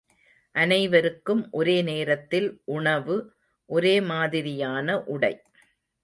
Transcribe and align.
அனைவருக்கும் 0.55 1.47
ஒரே 1.51 1.81
நேரத்தில் 1.81 2.61
உணவு, 2.65 3.33
ஒரே 3.65 4.01
மாதிரியான 4.01 5.03
உடை. 5.03 5.41